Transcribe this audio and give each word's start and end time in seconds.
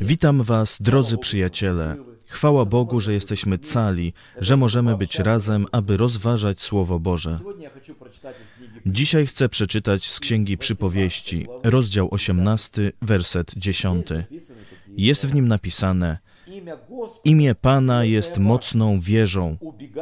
Witam 0.00 0.42
Was, 0.42 0.82
drodzy 0.82 1.18
przyjaciele. 1.18 1.96
Chwała 2.28 2.64
Bogu, 2.64 3.00
że 3.00 3.12
jesteśmy 3.12 3.58
cali, 3.58 4.12
że 4.38 4.56
możemy 4.56 4.96
być 4.96 5.18
razem, 5.18 5.66
aby 5.72 5.96
rozważać 5.96 6.60
Słowo 6.60 6.98
Boże. 7.00 7.38
Dzisiaj 8.86 9.26
chcę 9.26 9.48
przeczytać 9.48 10.10
z 10.10 10.20
Księgi 10.20 10.58
Przypowieści, 10.58 11.46
rozdział 11.62 12.08
18, 12.10 12.92
werset 13.02 13.54
10. 13.56 14.06
Jest 14.96 15.26
w 15.26 15.34
nim 15.34 15.48
napisane: 15.48 16.18
Imię 17.24 17.54
Pana 17.54 18.04
jest 18.04 18.38
mocną 18.38 19.00
wieżą, 19.00 19.56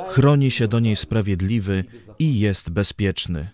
chroni 0.09 0.51
się 0.51 0.69
do 0.69 0.81
niej 0.81 0.97
sprawiedliwy 0.97 1.85
i 2.19 2.41
jest 2.41 2.71
bezpieczny. 2.71 3.49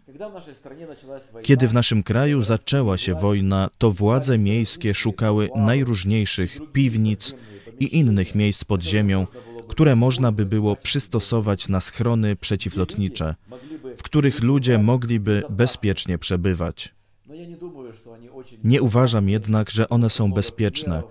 Kiedy 1.43 1.69
w 1.69 1.75
naszym 1.75 2.03
kraju 2.03 2.43
zaczęła 2.43 2.99
się 2.99 3.15
wojna, 3.15 3.71
to 3.79 3.91
władze 3.91 4.39
miejskie 4.39 4.95
szukały 4.95 5.51
najróżniejszych 5.57 6.59
piwnic 6.73 7.35
i 7.81 7.97
innych 7.99 8.35
miejsc 8.35 8.65
pod 8.65 8.83
ziemią, 8.83 9.27
które 9.69 9.97
można 9.97 10.33
by 10.33 10.47
było 10.47 10.77
przystosować 10.77 11.69
na 11.69 11.81
schrony 11.81 12.37
przeciwlotnicze, 12.37 13.35
w 13.97 14.03
których 14.03 14.43
ludzie 14.43 14.79
mogliby 14.79 15.43
bezpiecznie 15.51 16.19
przebywać. 16.19 16.95
Nie 18.65 18.83
uważam 18.83 19.29
jednak, 19.29 19.71
że 19.71 19.89
one 19.89 20.11
są 20.11 20.33
bezpieczne, 20.33 21.03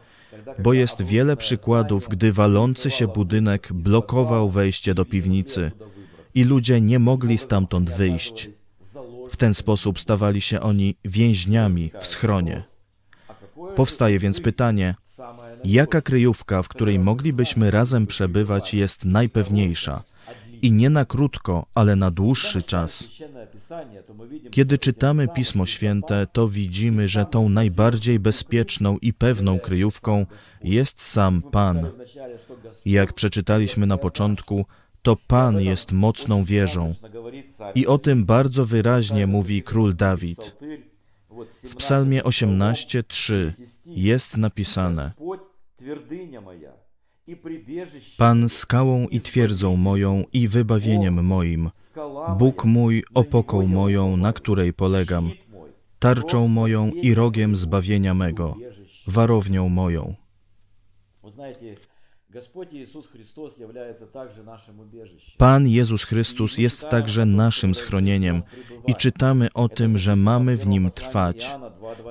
bo 0.60 0.74
jest 0.74 1.02
wiele 1.02 1.38
przykładów, 1.38 2.08
gdy 2.10 2.34
walący 2.34 2.90
się 2.90 3.08
budynek 3.08 3.74
blokował 3.74 4.50
wejście 4.50 4.94
do 4.94 5.06
piwnicy 5.06 5.72
i 6.36 6.44
ludzie 6.44 6.82
nie 6.82 7.00
mogli 7.00 7.38
stamtąd 7.38 7.90
wyjść. 7.90 8.50
W 9.30 9.38
ten 9.38 9.54
sposób 9.54 10.00
stawali 10.00 10.42
się 10.42 10.62
oni 10.62 10.96
więźniami 11.06 11.92
w 12.00 12.08
schronie. 12.08 12.64
Powstaje 13.76 14.20
więc 14.20 14.42
pytanie, 14.42 14.96
jaka 15.64 16.02
kryjówka, 16.02 16.64
w 16.64 16.68
której 16.68 17.00
moglibyśmy 17.00 17.72
razem 17.72 18.08
przebywać, 18.08 18.74
jest 18.74 19.06
najpewniejsza 19.06 20.04
i 20.62 20.72
nie 20.72 20.90
na 20.90 21.06
krótko, 21.06 21.66
ale 21.74 21.96
na 21.96 22.12
dłuższy 22.12 22.62
czas. 22.62 23.10
Kiedy 24.52 24.78
czytamy 24.78 25.28
Pismo 25.28 25.66
Święte, 25.66 26.28
to 26.34 26.50
widzimy, 26.50 27.08
że 27.08 27.26
tą 27.26 27.50
najbardziej 27.50 28.20
bezpieczną 28.20 28.98
i 28.98 29.14
pewną 29.14 29.60
kryjówką 29.60 30.26
jest 30.64 31.02
sam 31.02 31.42
Pan. 31.42 31.90
Jak 32.86 33.14
przeczytaliśmy 33.14 33.88
na 33.88 33.98
początku, 33.98 34.66
to 35.02 35.16
Pan 35.28 35.62
jest 35.62 35.92
mocną 35.92 36.44
wieżą. 36.44 36.94
I 37.76 37.88
o 37.88 37.98
tym 37.98 38.26
bardzo 38.26 38.66
wyraźnie 38.66 39.28
mówi 39.28 39.62
król 39.62 39.96
Dawid. 39.96 40.58
W 41.64 41.76
Psalmie 41.76 42.24
18:3 42.24 43.52
jest 43.86 44.38
napisane: 44.38 45.12
Pan 48.18 48.50
skałą 48.50 49.08
i 49.08 49.22
twierdzą 49.22 49.76
moją 49.76 50.24
i 50.34 50.48
wybawieniem 50.48 51.26
moim, 51.26 51.70
Bóg 52.38 52.66
mój 52.66 53.04
opoką 53.14 53.68
moją, 53.68 54.18
na 54.18 54.34
której 54.34 54.74
polegam, 54.74 55.32
tarczą 56.00 56.48
moją 56.48 56.92
i 56.92 57.14
rogiem 57.14 57.56
zbawienia 57.56 58.14
mego, 58.14 58.56
warownią 59.08 59.70
moją. 59.70 60.16
Pan 65.38 65.68
Jezus 65.68 66.04
Chrystus 66.04 66.58
jest 66.58 66.90
także 66.90 67.26
naszym 67.26 67.76
schronieniem 67.76 68.44
i 68.88 68.96
czytamy 68.96 69.48
o 69.54 69.70
tym, 69.70 69.98
że 69.98 70.16
mamy 70.16 70.58
w 70.58 70.68
Nim 70.68 70.92
trwać. 70.92 71.56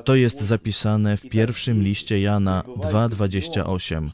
To 0.04 0.14
jest 0.14 0.40
zapisane 0.40 1.16
w 1.16 1.28
pierwszym 1.28 1.82
liście 1.82 2.20
Jana 2.20 2.62
2,28. 2.66 4.08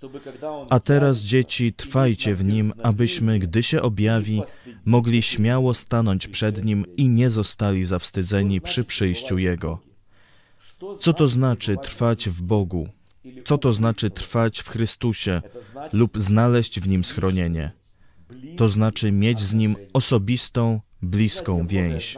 A 0.70 0.80
teraz, 0.80 1.18
dzieci, 1.18 1.72
trwajcie 1.72 2.34
w 2.34 2.44
Nim, 2.44 2.72
abyśmy, 2.82 3.38
gdy 3.38 3.62
się 3.62 3.82
objawi, 3.82 4.42
mogli 4.84 5.22
śmiało 5.22 5.74
stanąć 5.74 6.28
przed 6.28 6.64
Nim 6.64 6.84
i 6.96 7.08
nie 7.08 7.30
zostali 7.30 7.84
zawstydzeni 7.84 8.60
przy 8.60 8.84
przyjściu 8.84 9.38
Jego. 9.38 9.78
Co 11.00 11.12
to 11.12 11.28
znaczy 11.28 11.76
trwać 11.82 12.28
w 12.28 12.42
Bogu? 12.42 12.88
Co 13.44 13.58
to 13.58 13.72
znaczy 13.72 14.10
trwać 14.10 14.60
w 14.60 14.68
Chrystusie 14.68 15.42
lub 15.92 16.18
znaleźć 16.18 16.80
w 16.80 16.88
nim 16.88 17.04
schronienie? 17.04 17.70
To 18.56 18.68
znaczy 18.68 19.12
mieć 19.12 19.40
z 19.40 19.54
nim 19.54 19.76
osobistą, 19.92 20.80
bliską 21.02 21.66
więź. 21.66 22.16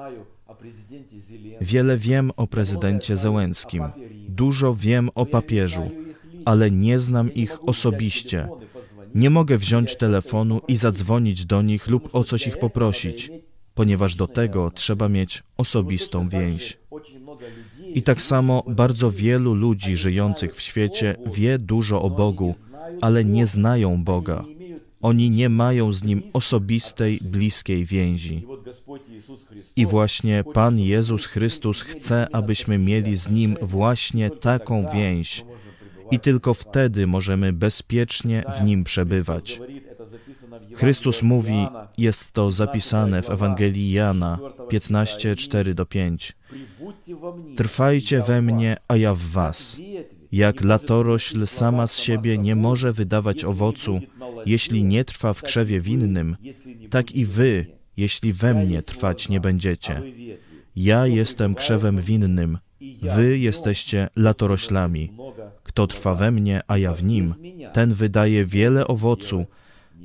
Wiele 1.61 1.97
wiem 1.97 2.31
o 2.37 2.47
prezydencie 2.47 3.17
Zełenskim, 3.17 3.85
dużo 4.29 4.75
wiem 4.75 5.11
o 5.15 5.27
papieżu, 5.27 5.91
ale 6.45 6.71
nie 6.71 6.99
znam 6.99 7.35
ich 7.35 7.69
osobiście. 7.69 8.49
Nie 9.15 9.31
mogę 9.31 9.59
wziąć 9.59 9.97
telefonu 9.97 10.61
i 10.69 10.77
zadzwonić 10.77 11.45
do 11.45 11.63
nich 11.63 11.87
lub 11.87 12.15
o 12.15 12.25
coś 12.25 12.47
ich 12.47 12.59
poprosić, 12.59 13.31
ponieważ 13.75 14.15
do 14.15 14.29
tego 14.29 14.71
trzeba 14.71 15.09
mieć 15.09 15.43
osobistą 15.57 16.29
więź. 16.29 16.79
I 17.95 18.03
tak 18.03 18.23
samo 18.23 18.65
bardzo 18.69 19.11
wielu 19.11 19.55
ludzi 19.55 19.97
żyjących 19.97 20.57
w 20.57 20.61
świecie 20.61 21.17
wie 21.27 21.59
dużo 21.59 22.03
o 22.03 22.11
Bogu, 22.11 22.55
ale 23.01 23.25
nie 23.25 23.47
znają 23.47 24.05
Boga. 24.05 24.45
Oni 25.03 25.31
nie 25.31 25.49
mają 25.49 25.93
z 25.93 26.05
Nim 26.05 26.23
osobistej, 26.33 27.19
bliskiej 27.23 27.85
więzi. 27.85 28.47
I 29.77 29.87
właśnie 29.87 30.45
Pan 30.55 30.79
Jezus 30.79 31.27
Chrystus 31.27 31.83
chce, 31.83 32.27
abyśmy 32.33 32.79
mieli 32.79 33.17
z 33.17 33.31
Nim 33.31 33.57
właśnie 33.63 34.31
taką 34.31 34.87
więź. 34.95 35.45
I 36.11 36.21
tylko 36.21 36.55
wtedy 36.55 37.07
możemy 37.07 37.53
bezpiecznie 37.53 38.45
w 38.59 38.65
Nim 38.65 38.85
przebywać. 38.85 39.61
Chrystus 40.75 41.23
mówi, 41.23 41.67
jest 41.99 42.33
to 42.33 42.51
zapisane 42.51 43.23
w 43.23 43.31
Ewangelii 43.31 43.93
Jana 43.93 44.39
15, 44.69 45.35
4-5. 45.35 46.33
Trwajcie 47.57 48.23
we 48.23 48.43
mnie, 48.43 48.77
a 48.89 48.97
ja 48.97 49.15
w 49.15 49.19
was. 49.19 49.79
Jak 50.33 50.65
latorośl 50.65 51.47
sama 51.47 51.87
z 51.87 51.99
siebie 51.99 52.39
nie 52.39 52.57
może 52.57 52.93
wydawać 52.93 53.45
owocu, 53.45 54.01
jeśli 54.47 54.85
nie 54.85 55.05
trwa 55.05 55.35
w 55.35 55.43
krzewie 55.43 55.81
winnym, 55.81 56.37
tak 56.91 57.13
i 57.13 57.25
wy, 57.27 57.67
jeśli 57.97 58.33
we 58.33 58.55
mnie 58.55 58.83
trwać 58.83 59.29
nie 59.29 59.41
będziecie. 59.41 60.03
Ja 60.77 61.07
jestem 61.07 61.55
krzewem 61.55 62.01
winnym, 62.01 62.59
wy 63.03 63.39
jesteście 63.39 64.09
latoroślami. 64.17 65.13
Kto 65.63 65.87
trwa 65.87 66.15
we 66.15 66.31
mnie, 66.31 66.61
a 66.67 66.79
ja 66.79 66.93
w 66.93 67.05
nim, 67.05 67.35
ten 67.73 67.95
wydaje 67.95 68.45
wiele 68.45 68.87
owocu, 68.87 69.47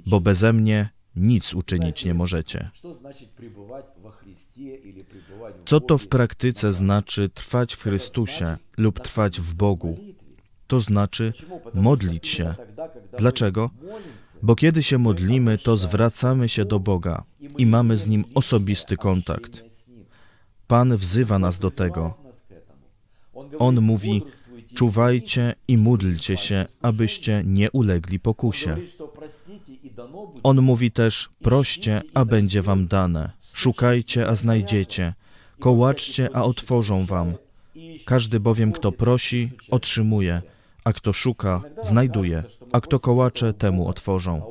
bo 0.06 0.22
beze 0.22 0.54
mnie 0.54 0.90
nic 1.20 1.54
uczynić 1.54 2.06
nie 2.06 2.14
możecie. 2.14 2.70
Co 5.66 5.80
to 5.80 5.98
w 5.98 6.08
praktyce 6.08 6.74
znaczy 6.74 7.30
trwać 7.30 7.76
w 7.76 7.84
Chrystusie 7.84 8.58
lub 8.78 9.00
trwać 9.00 9.42
w 9.42 9.54
Bogu? 9.54 9.98
To 10.68 10.80
znaczy 10.80 11.34
modlić 11.74 12.28
się. 12.28 12.56
Dlaczego? 13.18 13.70
Bo 14.42 14.56
kiedy 14.56 14.84
się 14.84 14.98
modlimy, 14.98 15.58
to 15.58 15.78
zwracamy 15.78 16.50
się 16.50 16.66
do 16.66 16.80
Boga 16.80 17.24
i 17.58 17.66
mamy 17.66 17.98
z 17.98 18.08
Nim 18.08 18.26
osobisty 18.36 18.98
kontakt. 18.98 19.64
Pan 20.68 20.98
wzywa 20.98 21.40
nas 21.40 21.60
do 21.60 21.72
tego. 21.72 22.14
On 23.60 23.82
mówi: 23.82 24.24
Czuwajcie 24.74 25.56
i 25.68 25.78
módlcie 25.78 26.38
się, 26.38 26.66
abyście 26.82 27.44
nie 27.46 27.72
ulegli 27.72 28.20
pokusie. 28.20 28.78
On 30.44 30.62
mówi 30.62 30.92
też: 30.92 31.30
Proście, 31.42 32.02
a 32.14 32.26
będzie 32.26 32.62
wam 32.62 32.88
dane. 32.88 33.32
Szukajcie, 33.54 34.28
a 34.28 34.36
znajdziecie. 34.36 35.14
Kołaczcie, 35.60 36.30
a 36.34 36.44
otworzą 36.44 37.06
wam. 37.06 37.34
Każdy 38.06 38.40
bowiem, 38.40 38.72
kto 38.72 38.92
prosi, 38.92 39.52
otrzymuje, 39.72 40.42
a 40.84 40.94
kto 40.94 41.14
szuka, 41.14 41.62
znajduje, 41.82 42.44
a 42.72 42.82
kto 42.82 43.00
kołacze, 43.00 43.54
temu 43.54 43.88
otworzą. 43.88 44.42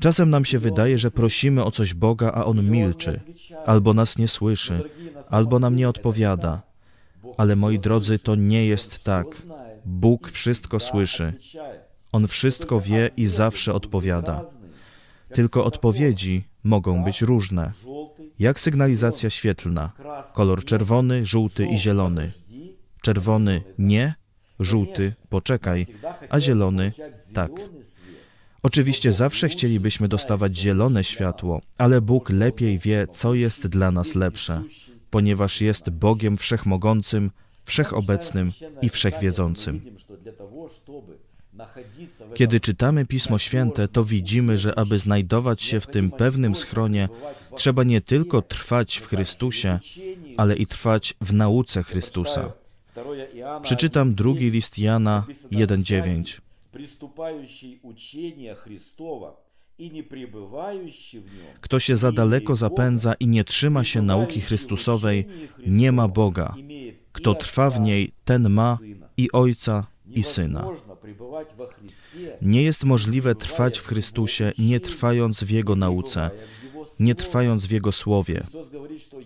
Czasem 0.00 0.30
nam 0.30 0.44
się 0.44 0.58
wydaje, 0.58 0.98
że 0.98 1.10
prosimy 1.10 1.64
o 1.64 1.70
coś 1.70 1.94
Boga, 1.94 2.32
a 2.32 2.44
On 2.44 2.70
milczy, 2.70 3.20
albo 3.66 3.94
nas 3.94 4.18
nie 4.18 4.28
słyszy, 4.28 4.90
albo 5.30 5.58
nam 5.58 5.76
nie 5.76 5.88
odpowiada. 5.88 6.62
Ale 7.36 7.56
moi 7.56 7.78
drodzy, 7.78 8.18
to 8.18 8.34
nie 8.34 8.66
jest 8.66 9.04
tak. 9.04 9.26
Bóg 9.84 10.30
wszystko 10.30 10.80
słyszy. 10.80 11.34
On 12.12 12.26
wszystko 12.26 12.80
wie 12.80 13.10
i 13.16 13.26
zawsze 13.26 13.74
odpowiada. 13.74 14.44
Tylko 15.32 15.64
odpowiedzi 15.64 16.44
mogą 16.64 17.04
być 17.04 17.22
różne. 17.22 17.72
Jak 18.38 18.60
sygnalizacja 18.60 19.30
świetlna. 19.30 19.92
Kolor 20.34 20.64
czerwony, 20.64 21.26
żółty 21.26 21.66
i 21.66 21.78
zielony. 21.78 22.30
Czerwony 23.02 23.62
nie, 23.78 24.14
żółty 24.60 25.12
poczekaj, 25.28 25.86
a 26.30 26.40
zielony 26.40 26.92
tak. 27.34 27.50
Oczywiście 28.62 29.12
zawsze 29.12 29.48
chcielibyśmy 29.48 30.08
dostawać 30.08 30.56
zielone 30.56 31.04
światło, 31.04 31.60
ale 31.78 32.00
Bóg 32.00 32.30
lepiej 32.30 32.78
wie, 32.78 33.06
co 33.06 33.34
jest 33.34 33.66
dla 33.66 33.90
nas 33.90 34.14
lepsze, 34.14 34.62
ponieważ 35.12 35.60
jest 35.60 35.90
Bogiem 35.90 36.36
wszechmogącym 36.36 37.30
wszechobecnym 37.64 38.50
i 38.82 38.88
wszechwiedzącym. 38.88 39.80
Kiedy 42.34 42.60
czytamy 42.60 43.06
Pismo 43.06 43.38
Święte, 43.38 43.88
to 43.88 44.04
widzimy, 44.04 44.58
że 44.58 44.78
aby 44.78 44.98
znajdować 44.98 45.62
się 45.62 45.80
w 45.80 45.86
tym 45.86 46.10
pewnym 46.10 46.54
schronie, 46.54 47.08
trzeba 47.56 47.84
nie 47.84 48.00
tylko 48.00 48.42
trwać 48.42 48.98
w 48.98 49.06
Chrystusie, 49.06 49.78
ale 50.36 50.56
i 50.56 50.66
trwać 50.66 51.14
w 51.20 51.32
nauce 51.32 51.82
Chrystusa. 51.82 52.52
Przeczytam 53.62 54.14
drugi 54.14 54.50
list 54.50 54.78
Jana 54.78 55.24
1:9. 55.50 56.40
Kto 61.60 61.80
się 61.80 61.96
za 61.96 62.12
daleko 62.12 62.54
zapędza 62.54 63.14
i 63.14 63.26
nie 63.26 63.44
trzyma 63.44 63.84
się 63.84 64.02
nauki 64.02 64.40
Chrystusowej, 64.40 65.26
nie 65.66 65.92
ma 65.92 66.08
Boga. 66.08 66.54
Kto 67.12 67.34
trwa 67.34 67.70
w 67.70 67.80
niej, 67.80 68.12
ten 68.24 68.50
ma 68.50 68.78
i 69.16 69.32
Ojca, 69.32 69.86
i 70.14 70.22
Syna. 70.22 70.66
Nie 72.42 72.62
jest 72.62 72.84
możliwe 72.84 73.34
trwać 73.34 73.78
w 73.78 73.86
Chrystusie, 73.86 74.52
nie 74.58 74.80
trwając 74.80 75.44
w 75.44 75.50
Jego 75.50 75.76
nauce, 75.76 76.30
nie 77.00 77.14
trwając 77.14 77.66
w 77.66 77.70
Jego 77.70 77.92
słowie. 77.92 78.42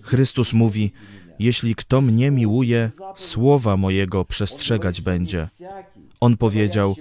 Chrystus 0.02 0.52
mówi: 0.52 0.92
Jeśli 1.38 1.74
kto 1.74 2.00
mnie 2.00 2.30
miłuje, 2.30 2.90
słowa 3.16 3.76
mojego 3.76 4.24
przestrzegać 4.24 5.00
będzie. 5.00 5.48
On 6.20 6.36
powiedział: 6.36 6.96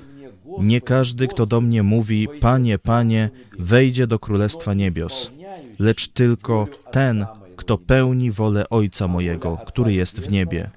Nie 0.59 0.81
każdy, 0.81 1.27
kto 1.27 1.45
do 1.45 1.61
mnie 1.61 1.83
mówi, 1.83 2.27
Panie, 2.41 2.79
Panie, 2.79 3.29
wejdzie 3.59 4.07
do 4.07 4.19
Królestwa 4.19 4.73
Niebios, 4.73 5.31
lecz 5.79 6.07
tylko 6.07 6.67
ten, 6.91 7.25
kto 7.55 7.77
pełni 7.77 8.31
wolę 8.31 8.69
Ojca 8.69 9.07
mojego, 9.07 9.57
który 9.65 9.93
jest 9.93 10.19
w 10.19 10.31
niebie 10.31 10.69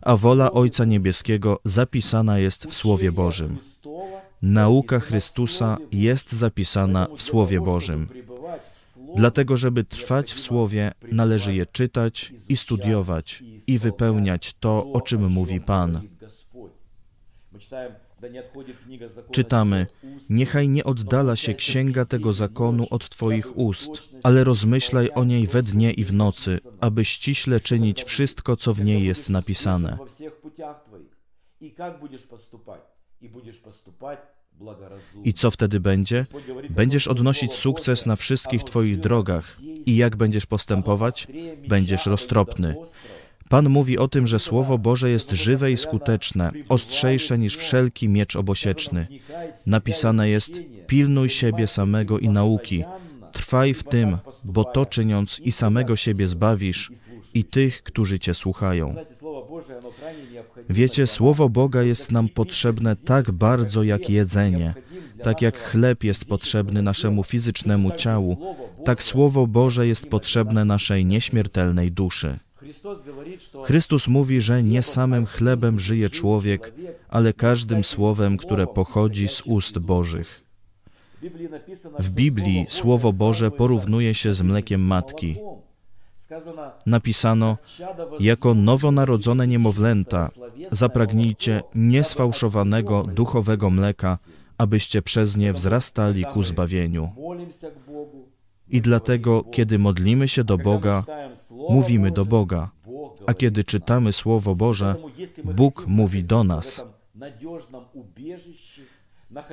a 0.00 0.16
wola 0.16 0.52
Ojca 0.52 0.84
Niebieskiego 0.84 1.60
zapisana 1.64 2.38
jest 2.38 2.66
w 2.66 2.74
Słowie 2.74 3.12
Bożym. 3.12 3.58
Nauka 4.42 5.00
Chrystusa 5.00 5.78
jest 5.92 6.32
zapisana 6.32 7.06
w 7.16 7.22
Słowie 7.22 7.60
Bożym. 7.60 8.08
Dlatego, 9.16 9.56
żeby 9.56 9.84
trwać 9.84 10.32
w 10.32 10.40
Słowie, 10.40 10.92
należy 11.12 11.54
je 11.54 11.66
czytać 11.66 12.32
i 12.48 12.56
studiować 12.56 13.44
i 13.66 13.78
wypełniać 13.78 14.54
to, 14.60 14.92
o 14.92 15.00
czym 15.00 15.30
mówi 15.30 15.60
Pan. 15.60 16.00
Czytamy: 19.30 19.86
Niechaj 20.30 20.68
nie 20.68 20.84
oddala 20.84 21.36
się 21.36 21.54
księga 21.54 22.04
tego 22.04 22.32
zakonu 22.32 22.86
od 22.90 23.08
Twoich 23.08 23.56
ust, 23.58 23.90
ale 24.22 24.44
rozmyślaj 24.44 25.10
o 25.14 25.24
niej 25.24 25.46
we 25.46 25.62
dnie 25.62 25.92
i 25.92 26.04
w 26.04 26.12
nocy, 26.12 26.58
aby 26.80 27.04
ściśle 27.04 27.60
czynić 27.60 28.04
wszystko, 28.04 28.56
co 28.56 28.74
w 28.74 28.84
niej 28.84 29.04
jest 29.04 29.30
napisane. 29.30 29.98
I 35.24 35.34
co 35.34 35.50
wtedy 35.50 35.80
będzie? 35.80 36.26
Będziesz 36.70 37.08
odnosić 37.08 37.54
sukces 37.54 38.06
na 38.06 38.16
wszystkich 38.16 38.64
Twoich 38.64 39.00
drogach. 39.00 39.58
I 39.86 39.96
jak 39.96 40.16
będziesz 40.16 40.46
postępować? 40.46 41.28
Będziesz 41.68 42.06
roztropny. 42.06 42.74
Pan 43.52 43.68
mówi 43.68 43.98
o 43.98 44.08
tym, 44.08 44.26
że 44.26 44.38
Słowo 44.38 44.78
Boże 44.78 45.10
jest 45.10 45.30
żywe 45.30 45.72
i 45.72 45.76
skuteczne, 45.76 46.50
ostrzejsze 46.68 47.38
niż 47.38 47.56
wszelki 47.56 48.08
miecz 48.08 48.36
obosieczny. 48.36 49.06
Napisane 49.66 50.28
jest: 50.28 50.52
Pilnuj 50.86 51.28
siebie 51.28 51.66
samego 51.66 52.18
i 52.18 52.28
nauki. 52.28 52.84
Trwaj 53.32 53.74
w 53.74 53.84
tym, 53.84 54.18
bo 54.44 54.64
to 54.64 54.86
czyniąc 54.86 55.40
i 55.40 55.52
samego 55.52 55.96
siebie 55.96 56.28
zbawisz, 56.28 56.92
i 57.34 57.44
tych, 57.44 57.82
którzy 57.82 58.18
Cię 58.18 58.34
słuchają. 58.34 58.94
Wiecie, 60.70 61.06
Słowo 61.06 61.48
Boga 61.48 61.82
jest 61.82 62.12
nam 62.12 62.28
potrzebne 62.28 62.96
tak 62.96 63.30
bardzo 63.30 63.82
jak 63.82 64.10
jedzenie. 64.10 64.74
Tak 65.22 65.42
jak 65.42 65.58
chleb 65.58 66.04
jest 66.04 66.24
potrzebny 66.24 66.82
naszemu 66.82 67.22
fizycznemu 67.24 67.90
ciału, 67.90 68.56
tak 68.84 69.02
Słowo 69.02 69.46
Boże 69.46 69.86
jest 69.86 70.06
potrzebne 70.06 70.64
naszej 70.64 71.04
nieśmiertelnej 71.06 71.92
duszy. 71.92 72.38
Chrystus 73.64 74.08
mówi, 74.08 74.40
że 74.40 74.62
nie 74.62 74.82
samym 74.82 75.26
chlebem 75.26 75.80
żyje 75.80 76.10
człowiek, 76.10 76.74
ale 77.08 77.32
każdym 77.32 77.84
słowem, 77.84 78.36
które 78.36 78.66
pochodzi 78.66 79.28
z 79.28 79.42
ust 79.46 79.78
Bożych. 79.78 80.44
W 81.98 82.10
Biblii 82.10 82.66
Słowo 82.68 83.12
Boże 83.12 83.50
porównuje 83.50 84.14
się 84.14 84.34
z 84.34 84.42
mlekiem 84.42 84.80
matki. 84.80 85.36
Napisano, 86.86 87.58
jako 88.20 88.54
nowonarodzone 88.54 89.48
niemowlęta, 89.48 90.30
zapragnijcie 90.70 91.62
niesfałszowanego 91.74 93.02
duchowego 93.02 93.70
mleka, 93.70 94.18
abyście 94.58 95.02
przez 95.02 95.36
nie 95.36 95.52
wzrastali 95.52 96.24
ku 96.24 96.42
zbawieniu. 96.42 97.12
I 98.68 98.80
dlatego, 98.80 99.44
kiedy 99.44 99.78
modlimy 99.78 100.28
się 100.28 100.44
do 100.44 100.58
Boga, 100.58 101.04
mówimy 101.70 102.10
do 102.10 102.24
Boga, 102.24 102.70
a 103.26 103.34
kiedy 103.34 103.64
czytamy 103.64 104.12
Słowo 104.12 104.54
Boże, 104.54 104.96
Bóg 105.44 105.84
mówi 105.86 106.24
do 106.24 106.44
nas. 106.44 106.84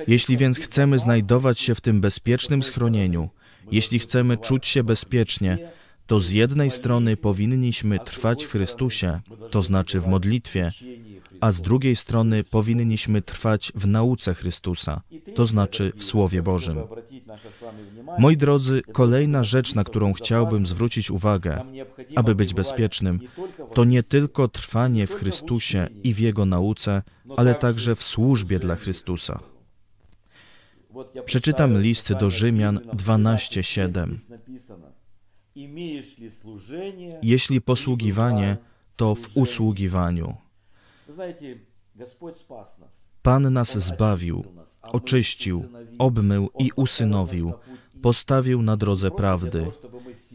Jeśli 0.08 0.36
więc 0.36 0.58
chcemy 0.58 0.98
znajdować 0.98 1.60
się 1.60 1.74
w 1.74 1.80
tym 1.80 2.00
bezpiecznym 2.00 2.62
schronieniu, 2.62 3.28
jeśli 3.72 3.98
chcemy 3.98 4.36
czuć 4.36 4.68
się 4.68 4.84
bezpiecznie, 4.84 5.58
to 6.06 6.18
z 6.18 6.30
jednej 6.30 6.70
strony 6.70 7.16
powinniśmy 7.16 7.98
trwać 7.98 8.44
w 8.44 8.50
Chrystusie, 8.50 9.20
to 9.50 9.62
znaczy 9.62 10.00
w 10.00 10.06
modlitwie, 10.06 10.70
a 11.40 11.52
z 11.52 11.60
drugiej 11.60 11.96
strony 11.96 12.44
powinniśmy 12.44 13.22
trwać 13.22 13.72
w 13.74 13.86
nauce 13.86 14.34
Chrystusa, 14.34 15.00
to 15.34 15.44
znaczy 15.44 15.92
w 15.96 16.04
Słowie 16.04 16.42
Bożym. 16.42 16.78
Moi 18.18 18.36
drodzy, 18.36 18.82
kolejna 18.92 19.44
rzecz, 19.44 19.74
na 19.74 19.84
którą 19.84 20.12
chciałbym 20.12 20.66
zwrócić 20.66 21.10
uwagę, 21.10 21.64
aby 22.16 22.34
być 22.34 22.54
bezpiecznym, 22.54 23.20
to 23.74 23.84
nie 23.84 24.02
tylko 24.02 24.48
trwanie 24.48 25.06
w 25.06 25.14
Chrystusie 25.14 25.88
i 26.04 26.14
w 26.14 26.18
Jego 26.18 26.46
nauce, 26.46 27.02
ale 27.36 27.54
także 27.54 27.96
w 27.96 28.04
służbie 28.04 28.58
dla 28.58 28.76
Chrystusa. 28.76 29.40
Przeczytam 31.24 31.80
list 31.80 32.12
do 32.12 32.30
Rzymian 32.30 32.78
12:7. 32.78 34.16
Jeśli 37.22 37.60
posługiwanie, 37.60 38.56
to 38.96 39.14
w 39.14 39.36
usługiwaniu. 39.36 40.36
Pan 43.22 43.52
nas 43.52 43.78
zbawił, 43.78 44.44
oczyścił, 44.82 45.64
obmył 45.98 46.50
i 46.58 46.70
usynowił, 46.76 47.52
postawił 48.02 48.62
na 48.62 48.76
drodze 48.76 49.10
prawdy. 49.10 49.66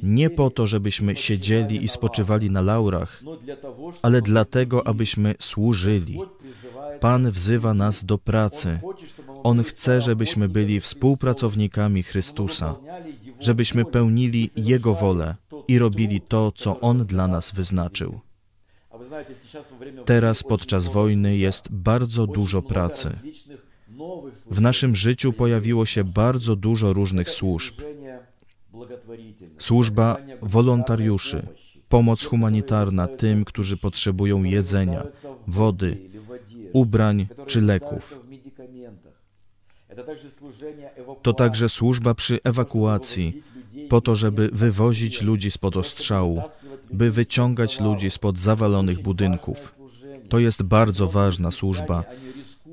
Nie 0.04 0.30
po 0.30 0.50
to, 0.50 0.68
żebyśmy 0.68 1.16
siedzieli 1.16 1.84
i 1.84 1.88
spoczywali 1.88 2.52
na 2.52 2.62
laurach, 2.62 3.24
ale 4.02 4.22
dlatego, 4.22 4.88
abyśmy 4.88 5.36
służyli. 5.40 6.20
Pan 7.00 7.32
wzywa 7.32 7.74
nas 7.74 8.06
do 8.06 8.18
pracy. 8.18 8.80
On 9.44 9.64
chce, 9.64 10.02
żebyśmy 10.02 10.50
byli 10.50 10.80
współpracownikami 10.80 12.04
Chrystusa, 12.04 12.76
żebyśmy 13.40 13.86
pełnili 13.86 14.50
Jego 14.56 14.94
wolę 14.94 15.36
i 15.68 15.80
robili 15.80 16.22
to, 16.22 16.52
co 16.52 16.80
On 16.80 17.06
dla 17.06 17.28
nas 17.28 17.52
wyznaczył. 17.52 18.20
Teraz 20.06 20.44
podczas 20.44 20.88
wojny 20.88 21.38
jest 21.38 21.72
bardzo 21.72 22.28
dużo 22.28 22.62
pracy. 22.62 23.10
W 24.52 24.62
naszym 24.62 24.96
życiu 24.96 25.34
pojawiło 25.34 25.86
się 25.86 26.04
bardzo 26.04 26.56
dużo 26.56 26.94
różnych 26.94 27.30
służb. 27.30 27.82
Służba 29.60 30.18
wolontariuszy, 30.42 31.48
pomoc 31.90 32.26
humanitarna 32.26 33.08
tym, 33.08 33.46
którzy 33.46 33.78
potrzebują 33.78 34.44
jedzenia, 34.44 35.08
wody, 35.48 35.98
ubrań 36.74 37.28
czy 37.48 37.62
leków. 37.62 38.20
To 41.22 41.34
także 41.34 41.70
służba 41.70 42.14
przy 42.14 42.40
ewakuacji, 42.44 43.44
po 43.90 44.02
to, 44.02 44.16
żeby 44.16 44.50
wywozić 44.54 45.22
ludzi 45.22 45.52
spod 45.52 45.78
ostrzału, 45.78 46.42
by 46.94 47.12
wyciągać 47.12 47.80
ludzi 47.80 48.10
spod 48.10 48.40
zawalonych 48.40 49.02
budynków. 49.02 49.76
To 50.30 50.40
jest 50.40 50.64
bardzo 50.64 51.08
ważna 51.08 51.52
służba 51.52 52.04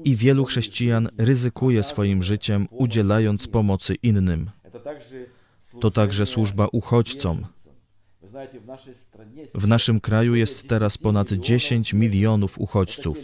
i 0.05 0.17
wielu 0.17 0.45
chrześcijan 0.45 1.09
ryzykuje 1.19 1.83
swoim 1.83 2.23
życiem, 2.23 2.69
udzielając 2.71 3.49
pomocy 3.49 3.95
innym. 3.95 4.51
To 5.81 5.91
także 5.91 6.27
służba 6.27 6.69
uchodźcom. 6.73 7.45
W 9.55 9.67
naszym 9.67 10.01
kraju 10.01 10.35
jest 10.35 10.69
teraz 10.69 10.99
ponad 10.99 11.33
10 11.33 11.93
milionów 11.93 12.59
uchodźców. 12.59 13.19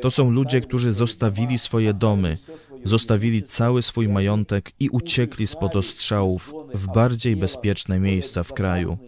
To 0.00 0.10
są 0.10 0.30
ludzie, 0.30 0.60
którzy 0.60 0.92
zostawili 0.92 1.58
swoje 1.58 1.94
domy, 1.94 2.38
zostawili 2.84 3.42
cały 3.42 3.82
swój 3.82 4.08
majątek 4.08 4.72
i 4.80 4.88
uciekli 4.88 5.46
spod 5.46 5.76
ostrzałów 5.76 6.54
w 6.74 6.86
bardziej 6.86 7.36
bezpieczne 7.36 8.00
miejsca 8.00 8.42
w 8.42 8.52
kraju. 8.52 8.98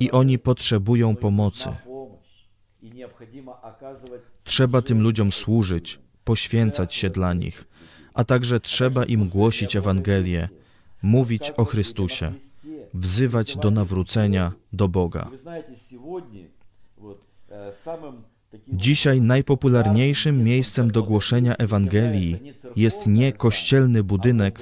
I 0.00 0.10
oni 0.10 0.38
potrzebują 0.38 1.16
pomocy. 1.16 1.68
Trzeba 4.44 4.82
tym 4.82 5.02
ludziom 5.02 5.32
służyć, 5.32 6.00
poświęcać 6.24 6.94
się 6.94 7.10
dla 7.10 7.34
nich, 7.34 7.66
a 8.14 8.24
także 8.24 8.60
trzeba 8.60 9.04
im 9.04 9.28
głosić 9.28 9.76
Ewangelię, 9.76 10.48
mówić 11.02 11.52
o 11.56 11.64
Chrystusie, 11.64 12.32
wzywać 12.94 13.56
do 13.56 13.70
nawrócenia 13.70 14.52
do 14.72 14.88
Boga. 14.88 15.30
Dzisiaj 18.68 19.20
najpopularniejszym 19.20 20.44
miejscem 20.44 20.90
do 20.90 21.02
głoszenia 21.02 21.56
Ewangelii 21.56 22.40
jest 22.76 23.06
nie 23.06 23.32
kościelny 23.32 24.04
budynek, 24.04 24.60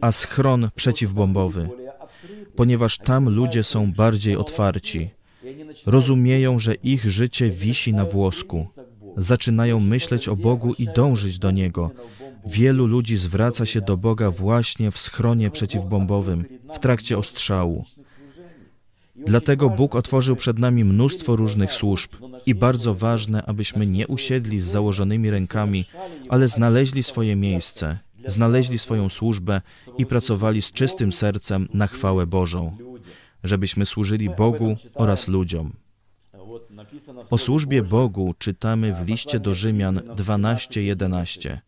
a 0.00 0.12
schron 0.12 0.68
przeciwbombowy, 0.74 1.68
ponieważ 2.62 2.98
tam 2.98 3.28
ludzie 3.28 3.62
są 3.64 3.92
bardziej 3.92 4.36
otwarci. 4.36 5.10
Rozumieją, 5.86 6.58
że 6.58 6.74
ich 6.74 7.10
życie 7.10 7.50
wisi 7.50 7.92
na 7.92 8.04
włosku. 8.04 8.66
Zaczynają 9.16 9.80
myśleć 9.80 10.28
o 10.28 10.36
Bogu 10.36 10.74
i 10.78 10.86
dążyć 10.96 11.38
do 11.38 11.50
Niego. 11.50 11.90
Wielu 12.46 12.86
ludzi 12.86 13.16
zwraca 13.16 13.66
się 13.66 13.80
do 13.80 13.96
Boga 13.96 14.30
właśnie 14.30 14.90
w 14.90 14.98
schronie 14.98 15.50
przeciwbombowym, 15.50 16.44
w 16.74 16.78
trakcie 16.78 17.18
ostrzału. 17.18 17.84
Dlatego 19.16 19.70
Bóg 19.70 19.94
otworzył 19.94 20.36
przed 20.36 20.58
nami 20.58 20.84
mnóstwo 20.84 21.36
różnych 21.36 21.72
służb 21.72 22.10
i 22.46 22.54
bardzo 22.54 22.94
ważne, 22.94 23.42
abyśmy 23.46 23.86
nie 23.86 24.06
usiedli 24.06 24.60
z 24.60 24.64
założonymi 24.64 25.30
rękami, 25.30 25.84
ale 26.28 26.48
znaleźli 26.48 27.02
swoje 27.02 27.36
miejsce, 27.36 27.98
znaleźli 28.26 28.78
swoją 28.78 29.08
służbę 29.08 29.60
i 29.98 30.06
pracowali 30.06 30.62
z 30.62 30.72
czystym 30.72 31.12
sercem 31.12 31.68
na 31.74 31.86
chwałę 31.86 32.26
Bożą, 32.26 32.76
żebyśmy 33.44 33.86
służyli 33.86 34.30
Bogu 34.30 34.76
oraz 34.94 35.28
ludziom. 35.28 35.72
O 37.30 37.38
służbie 37.38 37.82
Bogu 37.82 38.34
czytamy 38.38 38.94
w 38.94 39.06
liście 39.06 39.40
do 39.40 39.54
Rzymian 39.54 39.98
12:11. 39.98 41.58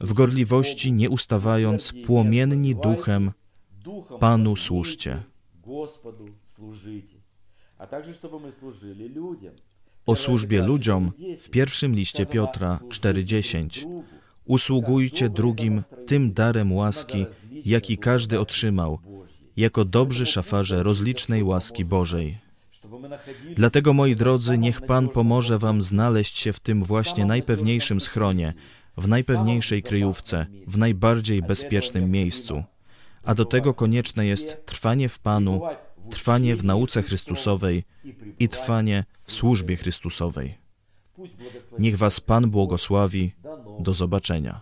W 0.00 0.12
gorliwości 0.12 0.92
nie 0.92 1.10
ustawając, 1.10 1.92
płomienni 2.06 2.76
duchem, 2.76 3.32
Panu 4.20 4.56
służcie. 4.56 5.22
O 10.06 10.16
służbie 10.16 10.62
ludziom 10.62 11.12
w 11.42 11.50
pierwszym 11.50 11.94
liście 11.94 12.26
Piotra 12.26 12.80
4:10. 12.88 13.86
Usługujcie 14.44 15.28
drugim 15.28 15.82
tym 16.06 16.32
darem 16.32 16.72
łaski, 16.72 17.26
jaki 17.64 17.98
każdy 17.98 18.40
otrzymał, 18.40 18.98
jako 19.56 19.84
dobrzy 19.84 20.26
szafarze 20.26 20.82
rozlicznej 20.82 21.42
łaski 21.42 21.84
Bożej. 21.84 22.38
Dlatego, 23.54 23.92
moi 23.92 24.16
drodzy, 24.16 24.58
niech 24.58 24.80
Pan 24.80 25.08
pomoże 25.08 25.58
Wam 25.58 25.82
znaleźć 25.82 26.38
się 26.38 26.52
w 26.52 26.60
tym 26.60 26.84
właśnie 26.84 27.26
najpewniejszym 27.26 28.00
schronie, 28.00 28.54
w 28.96 29.08
najpewniejszej 29.08 29.82
kryjówce, 29.82 30.46
w 30.66 30.78
najbardziej 30.78 31.42
bezpiecznym 31.42 32.10
miejscu. 32.10 32.64
A 33.22 33.34
do 33.34 33.44
tego 33.44 33.74
konieczne 33.74 34.26
jest 34.26 34.66
trwanie 34.66 35.08
w 35.08 35.18
Panu, 35.18 35.62
trwanie 36.10 36.56
w 36.56 36.64
nauce 36.64 37.02
Chrystusowej 37.02 37.84
i 38.38 38.48
trwanie 38.48 39.04
w 39.26 39.32
służbie 39.32 39.76
Chrystusowej. 39.76 40.58
Niech 41.78 41.98
Was 41.98 42.20
Pan 42.20 42.50
błogosławi. 42.50 43.32
Do 43.80 43.94
zobaczenia. 43.94 44.60